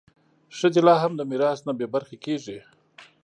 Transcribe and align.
ښځې 0.57 0.81
لا 0.87 0.95
هم 1.03 1.11
د 1.17 1.21
میراث 1.29 1.59
نه 1.67 1.73
بې 1.77 1.87
برخې 1.93 2.17
کېږي. 2.25 2.59